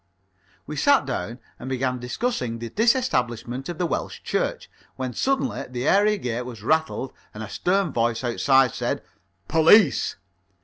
We 0.65 0.77
sat 0.77 1.05
down 1.05 1.37
and 1.59 1.69
began 1.69 1.99
discussing 1.99 2.57
the 2.57 2.71
Disestablishment 2.71 3.69
of 3.69 3.77
the 3.77 3.85
Welsh 3.85 4.23
Church, 4.23 4.67
when 4.95 5.13
suddenly 5.13 5.61
the 5.69 5.87
area 5.87 6.17
gate 6.17 6.41
was 6.41 6.63
rattled 6.63 7.13
and 7.35 7.43
a 7.43 7.47
stern 7.49 7.93
voice 7.93 8.23
outside 8.23 8.73
said 8.73 9.03
"Police." 9.47 10.15